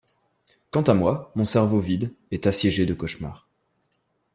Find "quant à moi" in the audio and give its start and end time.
0.71-1.31